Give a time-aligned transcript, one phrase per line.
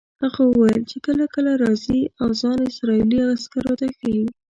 [0.21, 4.23] هغه وویل چې کله کله راځي او ځان اسرائیلي عسکرو ته ښیي.